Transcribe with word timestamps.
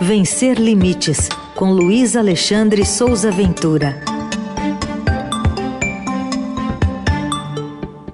Vencer 0.00 0.58
Limites, 0.58 1.28
com 1.54 1.72
Luiz 1.72 2.16
Alexandre 2.16 2.84
Souza 2.84 3.30
Ventura. 3.30 4.00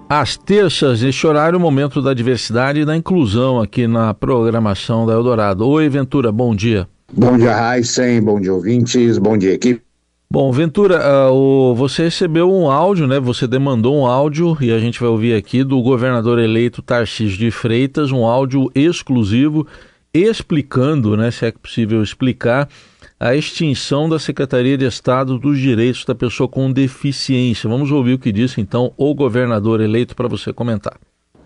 Às 0.09 0.37
terças, 0.37 1.03
este 1.03 1.27
horário, 1.27 1.59
o 1.59 1.61
momento 1.61 2.03
da 2.03 2.13
diversidade 2.13 2.81
e 2.81 2.85
da 2.85 2.97
inclusão 2.97 3.61
aqui 3.61 3.87
na 3.87 4.13
programação 4.13 5.07
da 5.07 5.15
Eldorado. 5.15 5.67
Oi, 5.67 5.89
Ventura, 5.89 6.31
bom 6.31 6.55
dia. 6.55 6.87
Bom 7.13 7.37
dia, 7.39 7.77
Heisen, 7.77 8.21
bom 8.21 8.41
dia, 8.41 8.53
ouvintes, 8.53 9.19
bom 9.19 9.39
dia, 9.39 9.53
equipe. 9.53 9.83
Bom, 10.31 10.53
Ventura, 10.53 11.01
uh, 11.29 11.33
o, 11.33 11.75
você 11.75 12.05
recebeu 12.05 12.53
um 12.53 12.71
áudio, 12.71 13.07
né? 13.07 13.19
Você 13.19 13.49
demandou 13.49 13.97
um 13.97 14.07
áudio 14.07 14.57
e 14.61 14.71
a 14.71 14.79
gente 14.79 15.01
vai 15.01 15.09
ouvir 15.09 15.35
aqui 15.35 15.65
do 15.65 15.81
governador 15.83 16.39
eleito 16.39 16.83
Tarcísio 16.83 17.39
de 17.39 17.51
Freitas, 17.51 18.13
um 18.13 18.25
áudio 18.25 18.71
exclusivo 18.75 19.67
explicando, 20.13 21.17
né, 21.17 21.31
se 21.31 21.47
é 21.47 21.53
possível 21.53 22.03
explicar, 22.03 22.69
a 23.19 23.35
extinção 23.35 24.09
da 24.09 24.19
Secretaria 24.19 24.79
de 24.79 24.87
Estado 24.87 25.39
dos 25.39 25.59
Direitos 25.59 26.05
da 26.05 26.15
Pessoa 26.15 26.49
com 26.49 26.73
Deficiência. 26.73 27.69
Vamos 27.69 27.91
ouvir 27.91 28.15
o 28.15 28.19
que 28.19 28.33
disse 28.33 28.61
então 28.61 28.93
o 28.97 29.15
governador 29.15 29.81
eleito 29.81 30.17
para 30.17 30.29
você 30.29 30.53
comentar. 30.53 30.99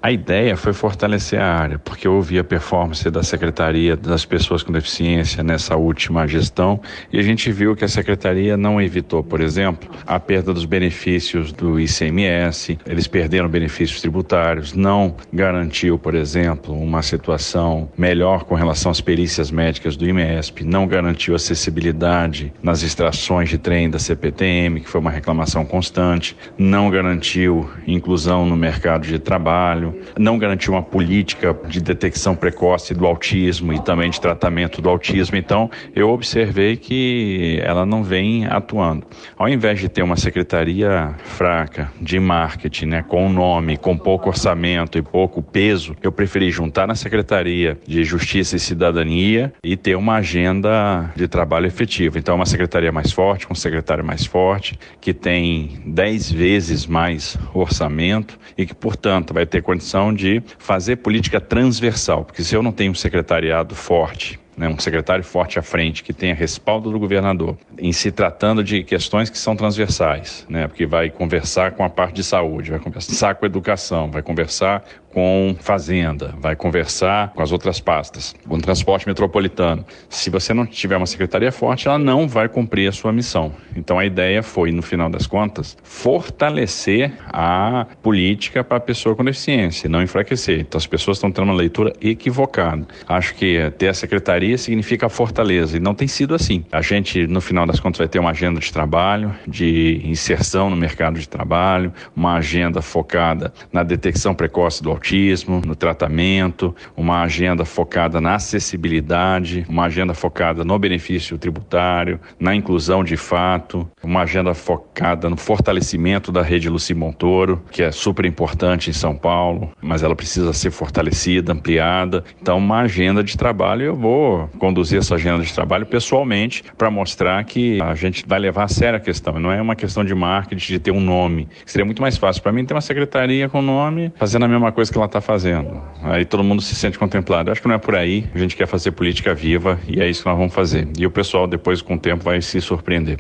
A 0.04 0.12
ideia 0.12 0.54
foi 0.54 0.74
fortalecer 0.74 1.40
a 1.40 1.46
área, 1.46 1.78
porque 1.78 2.06
eu 2.06 2.12
ouvi 2.12 2.38
a 2.38 2.44
performance 2.44 3.10
da 3.10 3.22
Secretaria 3.22 3.96
das 3.96 4.26
Pessoas 4.26 4.62
com 4.62 4.70
Deficiência 4.70 5.42
nessa 5.42 5.76
última 5.76 6.28
gestão 6.28 6.78
e 7.10 7.18
a 7.18 7.22
gente 7.22 7.50
viu 7.50 7.74
que 7.74 7.86
a 7.86 7.88
Secretaria 7.88 8.54
não 8.54 8.78
evitou, 8.82 9.24
por 9.24 9.40
exemplo, 9.40 9.88
a 10.06 10.20
perda 10.20 10.52
dos 10.52 10.66
benefícios 10.66 11.52
do 11.52 11.80
ICMS, 11.80 12.78
eles 12.86 13.06
perderam 13.06 13.48
benefícios 13.48 14.02
tributários, 14.02 14.74
não 14.74 15.16
garantiu, 15.32 15.98
por 15.98 16.14
exemplo, 16.14 16.78
uma 16.78 17.00
situação 17.00 17.88
melhor 17.96 18.44
com 18.44 18.54
relação 18.54 18.92
às 18.92 19.00
perícias 19.00 19.50
médicas 19.50 19.96
do 19.96 20.06
IMESP, 20.06 20.64
não 20.64 20.86
garantiu 20.86 21.34
acessibilidade 21.34 22.52
nas 22.62 22.82
extrações 22.82 23.48
de 23.48 23.56
trem 23.56 23.88
da 23.88 23.98
CPTM, 23.98 24.82
que 24.82 24.88
foi 24.90 25.00
uma 25.00 25.10
reclamação 25.10 25.64
constante, 25.64 26.36
não 26.58 26.90
garantiu 26.90 27.70
inclusão 27.86 28.44
no 28.44 28.54
mercado 28.54 29.06
de 29.06 29.18
trabalho, 29.18 29.93
não 30.18 30.38
garantiu 30.38 30.72
uma 30.72 30.82
política 30.82 31.56
de 31.66 31.80
detecção 31.80 32.34
precoce 32.34 32.94
do 32.94 33.06
autismo 33.06 33.72
e 33.72 33.80
também 33.80 34.10
de 34.10 34.20
tratamento 34.20 34.80
do 34.80 34.88
autismo. 34.88 35.36
Então, 35.36 35.70
eu 35.94 36.10
observei 36.10 36.76
que 36.76 37.60
ela 37.62 37.84
não 37.84 38.02
vem 38.02 38.46
atuando. 38.46 39.06
Ao 39.36 39.48
invés 39.48 39.80
de 39.80 39.88
ter 39.88 40.02
uma 40.02 40.16
secretaria 40.16 41.14
fraca 41.24 41.90
de 42.00 42.18
marketing, 42.18 42.86
né, 42.86 43.04
com 43.06 43.28
nome, 43.28 43.76
com 43.76 43.96
pouco 43.96 44.28
orçamento 44.28 44.98
e 44.98 45.02
pouco 45.02 45.42
peso, 45.42 45.96
eu 46.02 46.12
preferi 46.12 46.50
juntar 46.50 46.86
na 46.86 46.94
Secretaria 46.94 47.78
de 47.86 48.04
Justiça 48.04 48.56
e 48.56 48.60
Cidadania 48.60 49.52
e 49.62 49.76
ter 49.76 49.96
uma 49.96 50.16
agenda 50.16 51.12
de 51.14 51.28
trabalho 51.28 51.66
efetiva. 51.66 52.18
Então, 52.18 52.34
uma 52.36 52.46
secretaria 52.46 52.92
mais 52.92 53.12
forte, 53.12 53.46
com 53.46 53.52
um 53.52 53.56
secretário 53.56 54.04
mais 54.04 54.24
forte, 54.24 54.78
que 55.00 55.12
tem 55.12 55.80
dez 55.84 56.30
vezes 56.30 56.86
mais 56.86 57.36
orçamento 57.52 58.38
e 58.56 58.66
que, 58.66 58.74
portanto, 58.74 59.34
vai 59.34 59.46
ter 59.46 59.62
condições 59.62 59.83
condição 59.84 60.14
de 60.14 60.42
fazer 60.58 60.96
política 60.96 61.38
transversal, 61.38 62.24
porque 62.24 62.42
se 62.42 62.54
eu 62.54 62.62
não 62.62 62.72
tenho 62.72 62.92
um 62.92 62.94
secretariado 62.94 63.74
forte, 63.74 64.40
né, 64.56 64.68
um 64.68 64.78
secretário 64.78 65.22
forte 65.22 65.58
à 65.58 65.62
frente 65.62 66.02
que 66.02 66.12
tenha 66.12 66.34
respaldo 66.34 66.90
do 66.90 66.98
governador 66.98 67.56
em 67.78 67.92
se 67.92 68.10
tratando 68.10 68.62
de 68.64 68.82
questões 68.82 69.28
que 69.28 69.36
são 69.36 69.54
transversais, 69.54 70.46
né, 70.48 70.66
porque 70.66 70.86
vai 70.86 71.10
conversar 71.10 71.72
com 71.72 71.84
a 71.84 71.90
parte 71.90 72.14
de 72.14 72.24
saúde, 72.24 72.70
vai 72.70 72.80
conversar 72.80 73.34
com 73.34 73.44
a 73.44 73.48
educação, 73.48 74.10
vai 74.10 74.22
conversar 74.22 74.84
com 75.14 75.54
fazenda, 75.60 76.34
vai 76.40 76.56
conversar 76.56 77.32
com 77.34 77.40
as 77.40 77.52
outras 77.52 77.78
pastas, 77.78 78.34
com 78.48 78.56
o 78.56 78.60
transporte 78.60 79.06
metropolitano. 79.06 79.86
Se 80.08 80.28
você 80.28 80.52
não 80.52 80.66
tiver 80.66 80.96
uma 80.96 81.06
secretaria 81.06 81.52
forte, 81.52 81.86
ela 81.86 81.98
não 81.98 82.26
vai 82.26 82.48
cumprir 82.48 82.88
a 82.88 82.92
sua 82.92 83.12
missão. 83.12 83.52
Então 83.76 83.96
a 83.96 84.04
ideia 84.04 84.42
foi, 84.42 84.72
no 84.72 84.82
final 84.82 85.08
das 85.08 85.26
contas, 85.26 85.76
fortalecer 85.84 87.12
a 87.28 87.86
política 88.02 88.64
para 88.64 88.78
a 88.78 88.80
pessoa 88.80 89.14
com 89.14 89.24
deficiência, 89.24 89.88
não 89.88 90.02
enfraquecer. 90.02 90.60
Então 90.60 90.78
as 90.78 90.86
pessoas 90.86 91.18
estão 91.18 91.30
tendo 91.30 91.44
uma 91.44 91.54
leitura 91.54 91.92
equivocada. 92.00 92.84
Acho 93.06 93.36
que 93.36 93.70
ter 93.78 93.88
a 93.88 93.94
secretaria 93.94 94.58
significa 94.58 95.08
fortaleza 95.08 95.76
e 95.76 95.80
não 95.80 95.94
tem 95.94 96.08
sido 96.08 96.34
assim. 96.34 96.64
A 96.72 96.82
gente, 96.82 97.24
no 97.28 97.40
final 97.40 97.66
das 97.66 97.78
contas, 97.78 97.98
vai 97.98 98.08
ter 98.08 98.18
uma 98.18 98.30
agenda 98.30 98.58
de 98.58 98.72
trabalho, 98.72 99.32
de 99.46 100.00
inserção 100.04 100.68
no 100.68 100.76
mercado 100.76 101.20
de 101.20 101.28
trabalho, 101.28 101.92
uma 102.16 102.34
agenda 102.34 102.82
focada 102.82 103.52
na 103.72 103.84
detecção 103.84 104.34
precoce 104.34 104.82
do 104.82 104.90
autismo, 105.04 105.60
no 105.64 105.76
tratamento, 105.76 106.74
uma 106.96 107.22
agenda 107.22 107.66
focada 107.66 108.22
na 108.22 108.36
acessibilidade, 108.36 109.66
uma 109.68 109.84
agenda 109.84 110.14
focada 110.14 110.64
no 110.64 110.78
benefício 110.78 111.36
tributário, 111.36 112.18
na 112.40 112.54
inclusão 112.54 113.04
de 113.04 113.16
fato, 113.16 113.86
uma 114.02 114.22
agenda 114.22 114.54
focada 114.54 115.28
no 115.28 115.36
fortalecimento 115.36 116.32
da 116.32 116.40
rede 116.40 116.70
Luci 116.70 116.94
Montoro, 116.94 117.62
que 117.70 117.82
é 117.82 117.92
super 117.92 118.24
importante 118.24 118.88
em 118.88 118.94
São 118.94 119.14
Paulo, 119.14 119.70
mas 119.82 120.02
ela 120.02 120.16
precisa 120.16 120.54
ser 120.54 120.70
fortalecida, 120.70 121.52
ampliada. 121.52 122.24
Então, 122.40 122.56
uma 122.56 122.80
agenda 122.80 123.22
de 123.22 123.36
trabalho, 123.36 123.82
eu 123.82 123.96
vou 123.96 124.48
conduzir 124.58 124.98
essa 124.98 125.16
agenda 125.16 125.42
de 125.42 125.52
trabalho 125.52 125.84
pessoalmente 125.84 126.64
para 126.78 126.90
mostrar 126.90 127.44
que 127.44 127.78
a 127.82 127.94
gente 127.94 128.24
vai 128.26 128.38
levar 128.38 128.64
a 128.64 128.68
sério 128.68 128.96
a 128.96 129.00
questão. 129.00 129.38
Não 129.38 129.52
é 129.52 129.60
uma 129.60 129.76
questão 129.76 130.02
de 130.02 130.14
marketing, 130.14 130.72
de 130.72 130.78
ter 130.78 130.92
um 130.92 131.00
nome. 131.00 131.46
Seria 131.66 131.84
muito 131.84 132.00
mais 132.00 132.16
fácil 132.16 132.42
para 132.42 132.52
mim 132.52 132.64
ter 132.64 132.72
uma 132.72 132.80
secretaria 132.80 133.50
com 133.50 133.60
nome, 133.60 134.10
fazendo 134.16 134.46
a 134.46 134.48
mesma 134.48 134.72
coisa 134.72 134.93
que 134.94 134.98
ela 134.98 135.06
está 135.06 135.20
fazendo. 135.20 135.82
Aí 136.02 136.24
todo 136.24 136.42
mundo 136.42 136.62
se 136.62 136.74
sente 136.74 136.98
contemplado. 136.98 137.50
Acho 137.50 137.60
que 137.60 137.68
não 137.68 137.74
é 137.74 137.78
por 137.78 137.94
aí. 137.94 138.28
A 138.34 138.38
gente 138.38 138.56
quer 138.56 138.66
fazer 138.66 138.92
política 138.92 139.34
viva 139.34 139.78
e 139.86 140.00
é 140.00 140.08
isso 140.08 140.22
que 140.22 140.28
nós 140.28 140.38
vamos 140.38 140.54
fazer. 140.54 140.88
E 140.98 141.06
o 141.06 141.10
pessoal, 141.10 141.46
depois, 141.46 141.82
com 141.82 141.94
o 141.94 141.98
tempo, 141.98 142.24
vai 142.24 142.40
se 142.40 142.60
surpreender. 142.60 143.18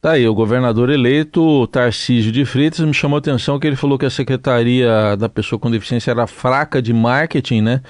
Tá 0.00 0.12
aí, 0.12 0.26
o 0.26 0.34
governador 0.34 0.88
eleito, 0.88 1.66
Tarcísio 1.66 2.32
de 2.32 2.44
Freitas, 2.46 2.80
me 2.80 2.94
chamou 2.94 3.16
a 3.16 3.18
atenção 3.18 3.58
que 3.60 3.66
ele 3.66 3.76
falou 3.76 3.98
que 3.98 4.06
a 4.06 4.10
Secretaria 4.10 5.14
da 5.18 5.28
Pessoa 5.28 5.58
com 5.58 5.70
Deficiência 5.70 6.10
era 6.10 6.26
fraca 6.26 6.80
de 6.80 6.92
marketing, 6.92 7.60
né? 7.60 7.82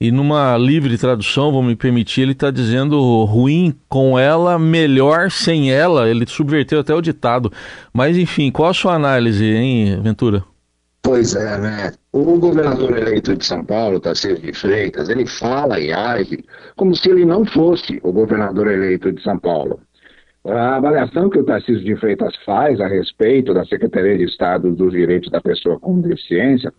E 0.00 0.10
numa 0.10 0.58
livre 0.58 0.98
tradução, 0.98 1.52
vou 1.52 1.62
me 1.62 1.76
permitir, 1.76 2.22
ele 2.22 2.32
está 2.32 2.50
dizendo 2.50 3.22
ruim 3.22 3.72
com 3.88 4.18
ela, 4.18 4.58
melhor 4.58 5.30
sem 5.30 5.70
ela. 5.70 6.08
Ele 6.08 6.26
subverteu 6.26 6.80
até 6.80 6.92
o 6.92 7.00
ditado. 7.00 7.52
Mas 7.92 8.18
enfim, 8.18 8.50
qual 8.50 8.70
a 8.70 8.74
sua 8.74 8.94
análise, 8.94 9.46
hein, 9.46 10.00
Ventura? 10.02 10.42
Pois 11.12 11.36
é, 11.36 11.58
né? 11.58 11.92
O 12.10 12.38
governador 12.38 12.96
eleito 12.96 13.36
de 13.36 13.44
São 13.44 13.62
Paulo, 13.62 14.00
Tarcísio 14.00 14.38
de 14.38 14.54
Freitas, 14.54 15.10
ele 15.10 15.26
fala 15.26 15.78
e 15.78 15.92
age 15.92 16.42
como 16.74 16.96
se 16.96 17.10
ele 17.10 17.26
não 17.26 17.44
fosse 17.44 18.00
o 18.02 18.10
governador 18.10 18.66
eleito 18.66 19.12
de 19.12 19.22
São 19.22 19.38
Paulo. 19.38 19.78
A 20.42 20.76
avaliação 20.76 21.28
que 21.28 21.38
o 21.38 21.44
Tarcísio 21.44 21.84
de 21.84 21.94
Freitas 21.96 22.34
faz 22.46 22.80
a 22.80 22.88
respeito 22.88 23.52
da 23.52 23.62
Secretaria 23.66 24.16
de 24.16 24.24
Estado 24.24 24.74
dos 24.74 24.90
Direitos 24.92 25.30
da 25.30 25.42
Pessoa 25.42 25.78
com 25.78 26.00
Deficiência 26.00 26.72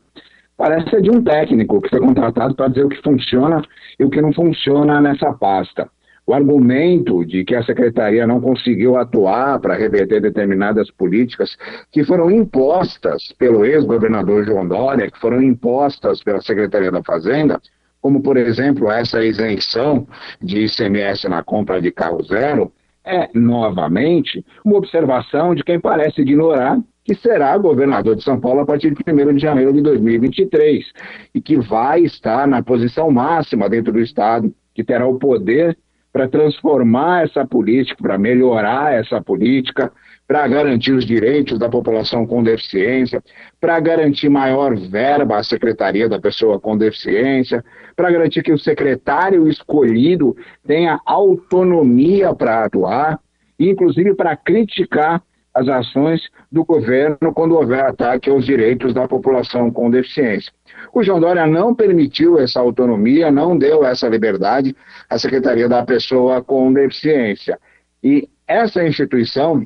parece 0.58 0.90
ser 0.90 1.04
de 1.04 1.12
um 1.12 1.24
técnico 1.24 1.80
que 1.80 1.90
foi 1.90 2.00
contratado 2.00 2.56
para 2.56 2.70
dizer 2.70 2.86
o 2.86 2.90
que 2.90 3.04
funciona 3.04 3.62
e 4.00 4.04
o 4.04 4.10
que 4.10 4.20
não 4.20 4.34
funciona 4.34 5.00
nessa 5.00 5.32
pasta 5.34 5.88
o 6.26 6.34
argumento 6.34 7.26
de 7.26 7.44
que 7.44 7.56
a 7.56 7.64
secretaria 7.64 8.26
não 8.26 8.40
conseguiu 8.40 8.98
atuar 8.98 9.60
para 9.60 9.76
reverter 9.76 10.22
determinadas 10.22 10.90
políticas 10.90 11.58
que 11.92 12.04
foram 12.04 12.32
impostas 12.32 13.34
pelo 13.38 13.66
ex-governador 13.66 14.46
João 14.46 14.68
Dória, 14.68 15.12
que 15.12 15.20
foram 15.20 15.42
impostas 15.42 16.24
pela 16.24 16.42
Secretaria 16.42 16.92
da 16.92 17.04
Fazenda, 17.04 17.60
como, 18.02 18.22
por 18.22 18.38
exemplo, 18.38 18.90
essa 18.90 19.24
isenção 19.24 20.08
de 20.42 20.66
ICMS 20.66 21.28
na 21.28 21.44
compra 21.44 21.82
de 21.82 21.92
carro 21.92 22.24
zero, 22.24 22.72
é, 23.06 23.30
novamente, 23.34 24.46
uma 24.64 24.78
observação 24.78 25.54
de 25.54 25.64
quem 25.64 25.80
parece 25.80 26.22
ignorar 26.22 26.80
que 27.04 27.16
será 27.16 27.58
governador 27.58 28.16
de 28.16 28.24
São 28.24 28.40
Paulo 28.40 28.62
a 28.62 28.66
partir 28.66 28.94
de 28.94 29.04
1 29.06 29.34
de 29.34 29.42
janeiro 29.42 29.74
de 29.74 29.82
2023 29.82 30.86
e 31.36 31.42
que 31.42 31.58
vai 31.58 32.02
estar 32.02 32.48
na 32.48 32.64
posição 32.64 33.12
máxima 33.12 33.68
dentro 33.68 33.92
do 33.92 34.00
Estado, 34.00 34.54
que 34.74 34.86
terá 34.86 35.06
o 35.06 35.20
poder 35.20 35.78
para 36.14 36.28
transformar 36.28 37.26
essa 37.26 37.46
política, 37.46 37.98
para 38.00 38.20
melhorar 38.20 38.94
essa 38.94 39.20
política, 39.20 39.92
para 40.28 40.48
garantir 40.48 40.94
os 40.94 41.06
direitos 41.06 41.58
da 41.58 41.68
população 41.68 42.26
com 42.26 42.44
deficiência, 42.44 43.22
para 43.60 43.80
garantir 43.80 44.30
maior 44.30 44.76
verba 44.78 45.38
à 45.38 45.44
Secretaria 45.44 46.08
da 46.08 46.22
Pessoa 46.22 46.60
com 46.60 46.78
Deficiência, 46.78 47.66
para 47.96 48.12
garantir 48.12 48.44
que 48.44 48.54
o 48.54 48.60
secretário 48.60 49.48
escolhido 49.48 50.38
tenha 50.66 51.00
autonomia 51.04 52.34
para 52.34 52.64
atuar, 52.64 53.20
inclusive 53.60 54.14
para 54.14 54.38
criticar 54.38 55.22
as 55.54 55.68
ações 55.68 56.30
do 56.52 56.66
governo 56.66 57.34
quando 57.34 57.56
houver 57.56 57.86
ataque 57.86 58.30
aos 58.30 58.46
direitos 58.46 58.94
da 58.94 59.08
população 59.08 59.70
com 59.70 59.90
deficiência. 59.90 60.52
O 60.92 61.04
João 61.04 61.20
Dória 61.20 61.46
não 61.46 61.76
permitiu 61.76 62.40
essa 62.40 62.60
autonomia, 62.60 63.32
não 63.32 63.58
deu 63.58 63.86
essa 63.86 64.08
liberdade 64.08 64.76
à 65.10 65.18
Secretaria 65.18 65.70
da 65.70 65.86
Pessoa 65.86 66.42
com 66.42 66.74
Deficiência. 66.74 67.60
E 68.04 68.28
essa 68.48 68.86
instituição, 68.86 69.66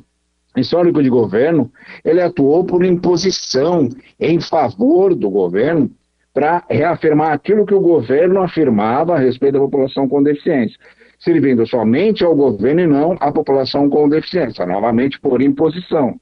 histórico 0.56 1.02
de 1.02 1.08
governo, 1.08 1.72
ele 2.04 2.20
atuou 2.20 2.64
por 2.64 2.84
imposição 2.84 3.88
em 4.20 4.40
favor 4.40 5.14
do 5.14 5.30
governo 5.30 5.90
para 6.32 6.62
reafirmar 6.68 7.32
aquilo 7.32 7.66
que 7.66 7.74
o 7.74 7.80
governo 7.80 8.42
afirmava 8.42 9.16
a 9.16 9.18
respeito 9.18 9.54
da 9.54 9.60
população 9.60 10.08
com 10.08 10.22
deficiência, 10.22 10.78
servindo 11.18 11.66
somente 11.66 12.24
ao 12.24 12.34
governo 12.34 12.80
e 12.80 12.86
não 12.86 13.16
à 13.20 13.32
população 13.32 13.88
com 13.88 14.08
deficiência, 14.08 14.64
novamente 14.64 15.20
por 15.20 15.42
imposição. 15.42 16.18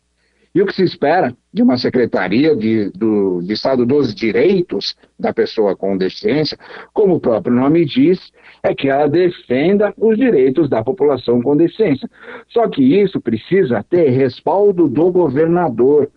E 0.57 0.63
o 0.63 0.65
que 0.65 0.75
se 0.75 0.85
espera 0.85 1.37
de 1.53 1.63
uma 1.63 1.77
Secretaria 1.77 2.57
de, 2.57 2.91
do, 2.93 3.43
de 3.43 3.53
Estado 3.53 3.85
dos 3.85 4.15
Direitos 4.15 4.97
da 5.21 5.31
Pessoa 5.31 5.77
com 5.77 5.99
Deficiência, 5.99 6.59
como 6.95 7.17
o 7.17 7.21
próprio 7.21 7.55
nome 7.55 7.85
diz, 7.85 8.33
é 8.63 8.75
que 8.75 8.89
ela 8.89 9.07
defenda 9.07 9.93
os 9.99 10.17
direitos 10.17 10.71
da 10.71 10.83
população 10.83 11.43
com 11.43 11.55
deficiência. 11.55 12.09
Só 12.49 12.67
que 12.71 12.83
isso 12.83 13.21
precisa 13.21 13.85
ter 13.85 14.09
respaldo 14.09 14.89
do 14.89 15.13
governador. 15.13 16.11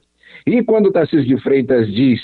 E 0.45 0.63
quando 0.63 0.87
o 0.87 0.91
Tarcísio 0.91 1.25
de 1.25 1.41
Freitas 1.41 1.87
diz 1.87 2.21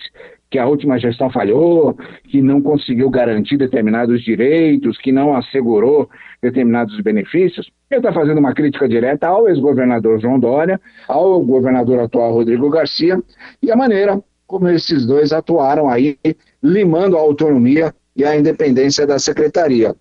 que 0.49 0.59
a 0.59 0.67
última 0.67 0.97
gestão 0.97 1.29
falhou, 1.29 1.97
que 2.23 2.41
não 2.41 2.61
conseguiu 2.61 3.09
garantir 3.09 3.57
determinados 3.57 4.23
direitos, 4.23 4.97
que 4.97 5.11
não 5.11 5.35
assegurou 5.35 6.09
determinados 6.41 6.99
benefícios, 7.01 7.69
ele 7.89 7.99
está 7.99 8.13
fazendo 8.13 8.37
uma 8.37 8.53
crítica 8.53 8.87
direta 8.87 9.27
ao 9.27 9.49
ex-governador 9.49 10.19
João 10.19 10.39
Dória, 10.39 10.79
ao 11.07 11.43
governador 11.43 11.99
atual 11.99 12.33
Rodrigo 12.33 12.69
Garcia 12.69 13.21
e 13.61 13.71
a 13.71 13.75
maneira 13.75 14.21
como 14.47 14.69
esses 14.69 15.05
dois 15.05 15.33
atuaram 15.33 15.89
aí, 15.89 16.17
limando 16.61 17.17
a 17.17 17.19
autonomia 17.19 17.93
e 18.15 18.23
a 18.23 18.37
independência 18.37 19.05
da 19.05 19.19
secretaria. 19.19 19.95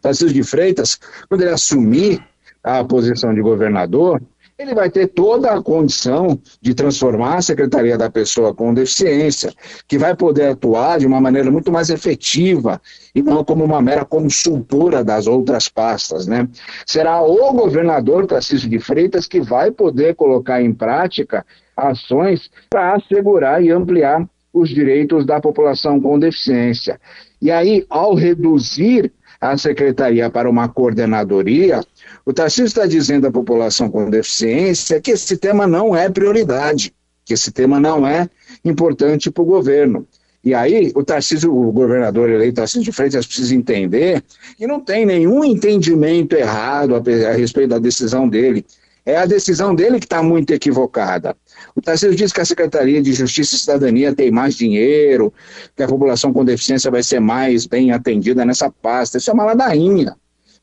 Tarcísio 0.00 0.34
de 0.34 0.42
Freitas, 0.42 0.98
quando 1.28 1.42
ele 1.42 1.50
assumir 1.50 2.20
a 2.62 2.84
posição 2.84 3.32
de 3.32 3.40
governador, 3.40 4.20
ele 4.58 4.74
vai 4.74 4.90
ter 4.90 5.08
toda 5.08 5.52
a 5.52 5.62
condição 5.62 6.40
de 6.62 6.74
transformar 6.74 7.36
a 7.36 7.42
Secretaria 7.42 7.98
da 7.98 8.08
Pessoa 8.08 8.54
com 8.54 8.72
Deficiência, 8.72 9.52
que 9.86 9.98
vai 9.98 10.16
poder 10.16 10.48
atuar 10.48 10.98
de 10.98 11.06
uma 11.06 11.20
maneira 11.20 11.50
muito 11.50 11.70
mais 11.70 11.90
efetiva 11.90 12.80
e 13.14 13.22
não 13.22 13.44
como 13.44 13.62
uma 13.62 13.82
mera 13.82 14.04
consultora 14.04 15.04
das 15.04 15.26
outras 15.26 15.68
pastas. 15.68 16.26
Né? 16.26 16.48
Será 16.86 17.20
o 17.20 17.52
governador 17.52 18.26
Tarcísio 18.26 18.70
de 18.70 18.78
Freitas 18.78 19.26
que 19.26 19.40
vai 19.40 19.70
poder 19.70 20.14
colocar 20.14 20.62
em 20.62 20.72
prática 20.72 21.44
ações 21.76 22.50
para 22.70 22.94
assegurar 22.94 23.62
e 23.62 23.70
ampliar 23.70 24.26
os 24.54 24.70
direitos 24.70 25.26
da 25.26 25.38
população 25.38 26.00
com 26.00 26.18
deficiência. 26.18 26.98
E 27.42 27.50
aí, 27.50 27.84
ao 27.90 28.14
reduzir 28.14 29.12
a 29.40 29.56
secretaria 29.56 30.30
para 30.30 30.48
uma 30.48 30.68
coordenadoria, 30.68 31.80
o 32.24 32.32
Tarcísio 32.32 32.66
está 32.66 32.86
dizendo 32.86 33.26
à 33.26 33.30
população 33.30 33.90
com 33.90 34.10
deficiência 34.10 35.00
que 35.00 35.10
esse 35.10 35.36
tema 35.36 35.66
não 35.66 35.94
é 35.94 36.08
prioridade, 36.08 36.94
que 37.24 37.34
esse 37.34 37.50
tema 37.50 37.78
não 37.78 38.06
é 38.06 38.28
importante 38.64 39.30
para 39.30 39.42
o 39.42 39.46
governo. 39.46 40.06
E 40.44 40.54
aí, 40.54 40.92
o 40.94 41.02
Tarcísio, 41.02 41.52
o 41.52 41.72
governador 41.72 42.30
eleito 42.30 42.54
Tarcísio 42.54 42.84
de 42.84 42.92
Freitas, 42.92 43.26
precisa 43.26 43.52
entender 43.52 44.22
que 44.56 44.64
não 44.64 44.78
tem 44.78 45.04
nenhum 45.04 45.44
entendimento 45.44 46.36
errado 46.36 46.94
a, 46.94 46.98
a 46.98 47.32
respeito 47.32 47.70
da 47.70 47.80
decisão 47.80 48.28
dele. 48.28 48.64
É 49.06 49.16
a 49.16 49.24
decisão 49.24 49.72
dele 49.72 50.00
que 50.00 50.06
está 50.06 50.20
muito 50.20 50.52
equivocada. 50.52 51.36
O 51.76 51.80
Tarcísio 51.80 52.16
diz 52.16 52.32
que 52.32 52.40
a 52.40 52.44
Secretaria 52.44 53.00
de 53.00 53.12
Justiça 53.12 53.54
e 53.54 53.58
Cidadania 53.58 54.12
tem 54.12 54.32
mais 54.32 54.56
dinheiro, 54.56 55.32
que 55.76 55.82
a 55.84 55.88
população 55.88 56.32
com 56.32 56.44
deficiência 56.44 56.90
vai 56.90 57.04
ser 57.04 57.20
mais 57.20 57.66
bem 57.66 57.92
atendida 57.92 58.44
nessa 58.44 58.68
pasta. 58.68 59.18
Isso 59.18 59.30
é 59.30 59.32
uma 59.32 59.44
ladainha 59.44 60.16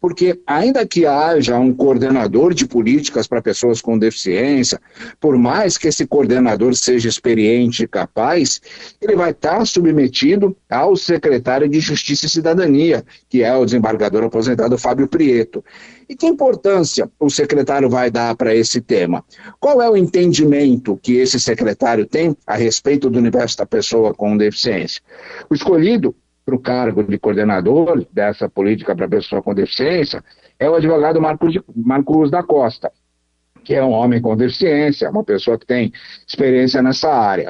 porque 0.04 0.38
ainda 0.46 0.86
que 0.86 1.06
haja 1.06 1.58
um 1.58 1.74
coordenador 1.74 2.54
de 2.54 2.68
políticas 2.68 3.26
para 3.26 3.42
pessoas 3.42 3.80
com 3.80 3.98
deficiência, 3.98 4.78
por 5.18 5.38
mais 5.38 5.78
que 5.78 5.88
esse 5.88 6.06
coordenador 6.06 6.76
seja 6.76 7.08
experiente 7.08 7.84
e 7.84 7.88
capaz, 7.88 8.60
ele 9.02 9.16
vai 9.16 9.32
estar 9.32 9.66
submetido 9.66 10.58
ao 10.70 10.98
secretário 10.98 11.70
de 11.70 11.80
Justiça 11.80 12.26
e 12.26 12.30
Cidadania, 12.30 13.06
que 13.30 13.44
é 13.44 13.56
o 13.56 13.64
desembargador 13.64 14.26
aposentado 14.26 14.78
Fábio 14.78 15.08
Prieto. 15.08 15.64
E 16.10 16.18
que 16.18 16.28
importância 16.28 17.10
o 17.18 17.30
secretário 17.30 17.90
vai 17.90 18.12
dar 18.12 18.36
para 18.36 18.54
esse 18.54 18.82
tema? 18.82 19.24
Qual 19.58 19.82
é 19.82 19.90
o 19.90 19.96
entendimento 19.96 21.00
que 21.02 21.14
esse 21.16 21.40
secretário 21.40 22.06
tem 22.06 22.36
a 22.46 22.58
respeito 22.58 23.10
do 23.10 23.18
universo 23.18 23.58
da 23.58 23.66
pessoa 23.66 24.14
com 24.14 24.36
deficiência? 24.36 25.02
O 25.50 25.56
escolhido 25.56 26.14
para 26.46 26.56
o 26.56 26.60
cargo 26.60 27.04
de 27.04 27.18
coordenador 27.18 28.06
dessa 28.12 28.50
política 28.50 28.96
para 28.96 29.08
pessoa 29.08 29.42
com 29.42 29.54
deficiência 29.54 30.24
é 30.60 30.70
o 30.70 30.76
advogado 30.76 31.22
Marcos, 31.22 31.58
Marcos 31.76 32.30
da 32.30 32.44
Costa, 32.44 32.92
que 33.64 33.74
é 33.74 33.84
um 33.84 33.92
homem 33.92 34.22
com 34.22 34.36
deficiência, 34.36 35.10
uma 35.10 35.24
pessoa 35.24 35.58
que 35.58 35.66
tem 35.66 35.92
experiência 36.28 36.82
nessa 36.82 37.10
área. 37.10 37.50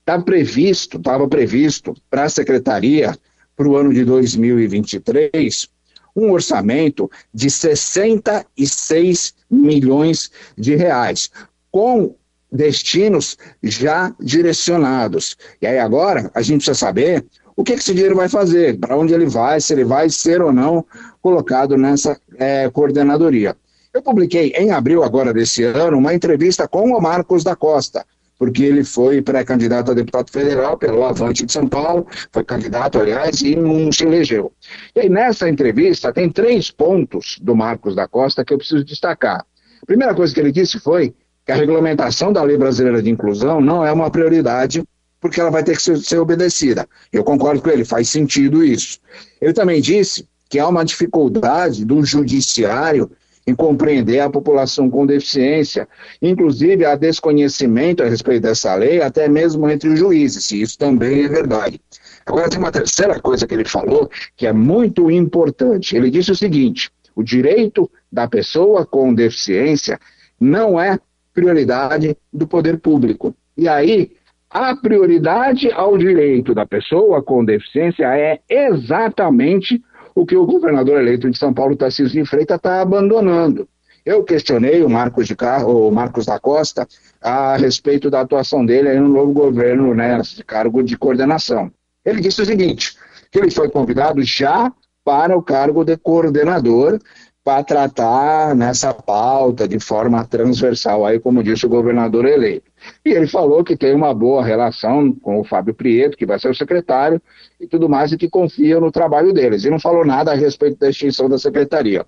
Está 0.00 0.20
previsto, 0.20 0.96
estava 0.96 1.28
previsto 1.28 1.94
para 2.08 2.24
a 2.24 2.28
secretaria 2.28 3.16
para 3.56 3.68
o 3.68 3.76
ano 3.76 3.92
de 3.92 4.04
2023 4.04 5.68
um 6.14 6.30
orçamento 6.32 7.10
de 7.32 7.50
66 7.50 9.34
milhões 9.50 10.30
de 10.56 10.74
reais, 10.74 11.30
com 11.70 12.14
destinos 12.50 13.38
já 13.62 14.12
direcionados. 14.18 15.36
E 15.62 15.66
aí 15.66 15.78
agora 15.78 16.30
a 16.34 16.42
gente 16.42 16.64
precisa 16.64 16.74
saber 16.74 17.24
o 17.56 17.64
que, 17.64 17.72
esse 17.72 17.92
dinheiro 17.92 18.16
vai 18.16 18.28
fazer, 18.28 18.78
para 18.78 18.96
onde 18.96 19.12
ele 19.12 19.26
vai, 19.26 19.60
se 19.60 19.72
ele 19.72 19.84
vai 19.84 20.08
ser 20.08 20.40
ou 20.40 20.52
não 20.52 20.84
colocado 21.20 21.76
nessa 21.76 22.18
é, 22.38 22.68
coordenadoria. 22.70 23.56
Eu 23.92 24.02
publiquei 24.02 24.52
em 24.56 24.70
abril 24.70 25.02
agora 25.02 25.32
desse 25.32 25.64
ano 25.64 25.98
uma 25.98 26.14
entrevista 26.14 26.68
com 26.68 26.90
o 26.90 27.00
Marcos 27.00 27.42
da 27.42 27.56
Costa, 27.56 28.04
porque 28.38 28.62
ele 28.62 28.84
foi 28.84 29.20
pré-candidato 29.20 29.90
a 29.90 29.94
deputado 29.94 30.30
federal 30.30 30.78
pelo 30.78 31.04
Avante 31.04 31.44
de 31.44 31.52
São 31.52 31.66
Paulo, 31.66 32.06
foi 32.32 32.44
candidato, 32.44 32.98
aliás, 32.98 33.42
e 33.42 33.54
não 33.56 33.92
se 33.92 34.04
elegeu. 34.04 34.52
E 34.94 35.00
aí, 35.00 35.08
nessa 35.08 35.48
entrevista, 35.48 36.12
tem 36.12 36.30
três 36.30 36.70
pontos 36.70 37.38
do 37.42 37.54
Marcos 37.54 37.94
da 37.94 38.08
Costa 38.08 38.44
que 38.44 38.54
eu 38.54 38.58
preciso 38.58 38.84
destacar. 38.84 39.44
A 39.82 39.86
primeira 39.86 40.14
coisa 40.14 40.32
que 40.32 40.40
ele 40.40 40.52
disse 40.52 40.78
foi 40.78 41.14
que 41.44 41.52
a 41.52 41.56
regulamentação 41.56 42.32
da 42.32 42.42
Lei 42.42 42.56
Brasileira 42.56 43.02
de 43.02 43.10
Inclusão 43.10 43.60
não 43.60 43.84
é 43.84 43.92
uma 43.92 44.10
prioridade 44.10 44.84
porque 45.20 45.40
ela 45.40 45.50
vai 45.50 45.62
ter 45.62 45.76
que 45.76 45.82
ser, 45.82 45.98
ser 45.98 46.18
obedecida. 46.18 46.88
Eu 47.12 47.22
concordo 47.22 47.60
com 47.60 47.70
ele, 47.70 47.84
faz 47.84 48.08
sentido 48.08 48.64
isso. 48.64 48.98
Ele 49.40 49.52
também 49.52 49.80
disse 49.80 50.26
que 50.48 50.58
há 50.58 50.66
uma 50.66 50.84
dificuldade 50.84 51.84
do 51.84 52.04
judiciário 52.04 53.10
em 53.46 53.54
compreender 53.54 54.20
a 54.20 54.30
população 54.30 54.88
com 54.88 55.06
deficiência, 55.06 55.88
inclusive 56.20 56.84
há 56.84 56.94
desconhecimento 56.94 58.02
a 58.02 58.08
respeito 58.08 58.42
dessa 58.42 58.74
lei, 58.74 59.02
até 59.02 59.28
mesmo 59.28 59.68
entre 59.68 59.88
os 59.88 59.98
juízes, 59.98 60.50
e 60.50 60.62
isso 60.62 60.78
também 60.78 61.24
é 61.24 61.28
verdade. 61.28 61.80
Agora 62.24 62.48
tem 62.48 62.58
uma 62.58 62.70
terceira 62.70 63.18
coisa 63.20 63.46
que 63.46 63.54
ele 63.54 63.64
falou, 63.64 64.10
que 64.36 64.46
é 64.46 64.52
muito 64.52 65.10
importante. 65.10 65.96
Ele 65.96 66.10
disse 66.10 66.30
o 66.30 66.36
seguinte: 66.36 66.90
o 67.14 67.22
direito 67.22 67.90
da 68.12 68.28
pessoa 68.28 68.86
com 68.86 69.12
deficiência 69.12 69.98
não 70.38 70.80
é 70.80 70.98
prioridade 71.32 72.16
do 72.32 72.46
poder 72.46 72.78
público. 72.78 73.34
E 73.56 73.68
aí 73.68 74.12
a 74.50 74.74
prioridade 74.74 75.70
ao 75.70 75.96
direito 75.96 76.52
da 76.52 76.66
pessoa 76.66 77.22
com 77.22 77.44
deficiência 77.44 78.04
é 78.18 78.40
exatamente 78.48 79.80
o 80.12 80.26
que 80.26 80.36
o 80.36 80.44
governador 80.44 81.00
eleito 81.00 81.30
de 81.30 81.38
São 81.38 81.54
Paulo, 81.54 81.76
Tarcísio 81.76 82.20
de 82.20 82.28
Freitas, 82.28 82.56
está 82.56 82.82
abandonando. 82.82 83.68
Eu 84.04 84.24
questionei 84.24 84.82
o 84.82 84.90
Marcos, 84.90 85.28
de 85.28 85.36
Carro, 85.36 85.88
o 85.88 85.92
Marcos 85.92 86.26
da 86.26 86.40
Costa 86.40 86.88
a 87.22 87.56
respeito 87.56 88.10
da 88.10 88.22
atuação 88.22 88.66
dele 88.66 88.98
no 88.98 89.08
novo 89.08 89.32
governo, 89.32 89.94
né, 89.94 90.18
nesse 90.18 90.42
cargo 90.42 90.82
de 90.82 90.96
coordenação. 90.96 91.70
Ele 92.04 92.20
disse 92.20 92.42
o 92.42 92.46
seguinte, 92.46 92.96
que 93.30 93.38
ele 93.38 93.50
foi 93.50 93.68
convidado 93.70 94.20
já 94.22 94.72
para 95.04 95.36
o 95.36 95.42
cargo 95.42 95.84
de 95.84 95.96
coordenador 95.96 96.98
para 97.44 97.62
tratar 97.62 98.54
nessa 98.54 98.92
pauta 98.92 99.68
de 99.68 99.78
forma 99.78 100.24
transversal, 100.24 101.06
aí 101.06 101.20
como 101.20 101.42
disse 101.42 101.66
o 101.66 101.68
governador 101.68 102.26
eleito. 102.26 102.69
E 103.04 103.10
ele 103.10 103.26
falou 103.26 103.62
que 103.62 103.76
tem 103.76 103.94
uma 103.94 104.14
boa 104.14 104.44
relação 104.44 105.12
com 105.12 105.40
o 105.40 105.44
Fábio 105.44 105.74
Prieto, 105.74 106.16
que 106.16 106.26
vai 106.26 106.38
ser 106.38 106.50
o 106.50 106.54
secretário, 106.54 107.20
e 107.60 107.66
tudo 107.66 107.88
mais, 107.88 108.12
e 108.12 108.16
que 108.16 108.28
confia 108.28 108.80
no 108.80 108.90
trabalho 108.90 109.32
deles. 109.32 109.64
E 109.64 109.70
não 109.70 109.78
falou 109.78 110.04
nada 110.04 110.32
a 110.32 110.34
respeito 110.34 110.78
da 110.78 110.90
extinção 110.90 111.28
da 111.28 111.38
secretaria. 111.38 112.06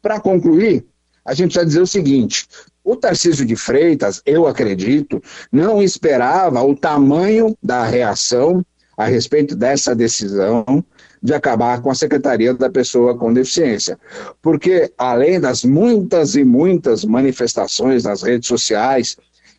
Para 0.00 0.20
concluir, 0.20 0.84
a 1.24 1.32
gente 1.32 1.52
precisa 1.52 1.66
dizer 1.66 1.80
o 1.80 1.86
seguinte: 1.86 2.46
o 2.82 2.96
Tarcísio 2.96 3.46
de 3.46 3.56
Freitas, 3.56 4.20
eu 4.26 4.46
acredito, 4.46 5.22
não 5.50 5.82
esperava 5.82 6.62
o 6.62 6.76
tamanho 6.76 7.56
da 7.62 7.84
reação 7.84 8.64
a 8.96 9.06
respeito 9.06 9.56
dessa 9.56 9.94
decisão 9.94 10.84
de 11.22 11.32
acabar 11.32 11.80
com 11.80 11.90
a 11.90 11.94
Secretaria 11.94 12.52
da 12.52 12.68
Pessoa 12.68 13.16
com 13.16 13.32
Deficiência. 13.32 13.98
Porque, 14.42 14.92
além 14.98 15.40
das 15.40 15.64
muitas 15.64 16.36
e 16.36 16.44
muitas 16.44 17.04
manifestações 17.04 18.04
nas 18.04 18.22
redes 18.22 18.46
sociais, 18.46 19.16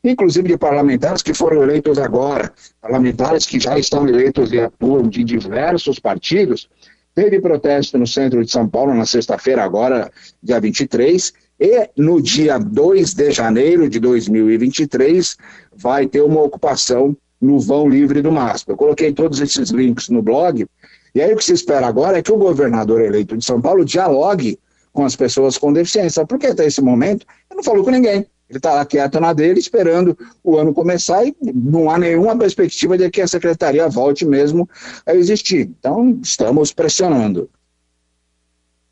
inclusive 0.10 0.50
de 0.50 0.58
parlamentares 0.58 1.22
que 1.22 1.34
foram 1.34 1.64
eleitos 1.64 1.98
agora, 1.98 2.54
parlamentares 2.82 3.46
que 3.46 3.60
já 3.60 3.78
estão 3.78 4.08
eleitos 4.08 4.52
e 4.54 4.60
atuam 4.60 5.08
de 5.10 5.24
diversos 5.24 6.00
partidos, 6.00 6.70
teve 7.14 7.40
protesto 7.40 7.98
no 7.98 8.06
centro 8.06 8.44
de 8.44 8.52
São 8.52 8.68
Paulo 8.68 8.94
na 8.94 9.06
sexta-feira, 9.06 9.64
agora, 9.64 10.12
dia 10.44 10.60
23, 10.60 11.34
e 11.60 11.90
no 11.98 12.22
dia 12.22 12.58
2 12.58 13.14
de 13.14 13.32
janeiro 13.32 13.90
de 13.90 14.00
2023 14.00 15.38
vai 15.76 16.06
ter 16.06 16.22
uma 16.22 16.42
ocupação 16.42 17.16
no 17.42 17.60
vão 17.60 17.90
livre 17.90 18.22
do 18.22 18.32
MASP. 18.32 18.70
Eu 18.70 18.78
coloquei 18.78 19.14
todos 19.14 19.40
esses 19.40 19.70
links 19.70 20.10
no 20.10 20.22
blog, 20.22 20.66
e 21.14 21.22
aí 21.22 21.34
o 21.34 21.38
que 21.38 21.44
se 21.46 21.54
espera 21.54 21.88
agora 21.88 22.18
é 22.18 22.22
que 22.22 22.32
o 22.32 22.38
governador 22.38 23.02
eleito 23.02 23.38
de 23.38 23.46
São 23.46 23.62
Paulo 23.62 23.86
dialogue 23.86 24.60
com 24.92 25.06
as 25.06 25.16
pessoas 25.16 25.58
com 25.58 25.74
deficiência, 25.74 26.26
porque 26.26 26.48
até 26.48 26.66
esse 26.66 26.82
momento 26.82 27.26
ele 27.50 27.58
não 27.58 27.64
falou 27.64 27.84
com 27.84 27.92
ninguém. 27.92 28.26
Ele 28.50 28.58
está 28.58 28.86
quieto 28.86 29.20
na 29.20 29.34
dele, 29.34 29.60
esperando 29.60 30.18
o 30.44 30.58
ano 30.58 30.74
começar 30.74 31.26
e 31.26 31.36
não 31.42 31.90
há 31.90 31.98
nenhuma 31.98 32.38
perspectiva 32.38 32.98
de 32.98 33.10
que 33.10 33.22
a 33.22 33.28
secretaria 33.28 33.90
volte 33.90 34.24
mesmo 34.24 34.70
a 35.06 35.16
existir. 35.16 35.72
Então, 35.80 36.20
estamos 36.22 36.72
pressionando. 36.72 37.50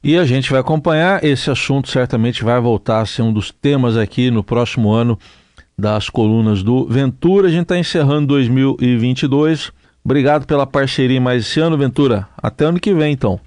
E 0.03 0.17
a 0.17 0.25
gente 0.25 0.51
vai 0.51 0.59
acompanhar. 0.59 1.23
Esse 1.23 1.49
assunto 1.49 1.89
certamente 1.89 2.43
vai 2.43 2.59
voltar 2.59 3.01
a 3.01 3.05
ser 3.05 3.21
um 3.21 3.31
dos 3.31 3.51
temas 3.51 3.95
aqui 3.95 4.29
no 4.29 4.43
próximo 4.43 4.91
ano 4.91 5.17
das 5.77 6.09
colunas 6.09 6.61
do 6.61 6.85
Ventura. 6.87 7.47
A 7.47 7.51
gente 7.51 7.63
está 7.63 7.77
encerrando 7.77 8.27
2022. 8.27 9.71
Obrigado 10.03 10.45
pela 10.45 10.67
parceria 10.67 11.21
mais 11.21 11.45
esse 11.45 11.59
ano, 11.59 11.77
Ventura. 11.77 12.27
Até 12.37 12.65
ano 12.65 12.79
que 12.79 12.93
vem, 12.93 13.13
então. 13.13 13.39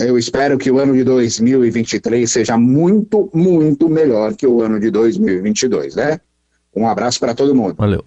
Eu 0.00 0.18
espero 0.18 0.56
que 0.56 0.70
o 0.70 0.78
ano 0.78 0.94
de 0.94 1.04
2023 1.04 2.30
seja 2.30 2.56
muito, 2.56 3.30
muito 3.34 3.88
melhor 3.88 4.34
que 4.34 4.46
o 4.46 4.62
ano 4.62 4.80
de 4.80 4.90
2022, 4.90 5.94
né? 5.94 6.20
Um 6.74 6.86
abraço 6.86 7.20
para 7.20 7.34
todo 7.34 7.54
mundo. 7.54 7.74
Valeu. 7.76 8.04